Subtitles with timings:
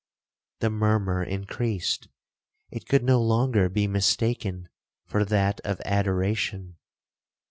[0.61, 4.69] The murmur increased—it could no longer be mistaken
[5.05, 6.77] for that of adoration.